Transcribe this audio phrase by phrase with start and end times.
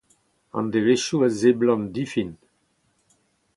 [0.57, 2.31] An devezhioù a seblant difin.